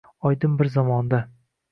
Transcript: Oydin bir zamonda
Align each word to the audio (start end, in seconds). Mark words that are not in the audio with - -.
Oydin 0.27 0.55
bir 0.61 0.69
zamonda 0.77 1.19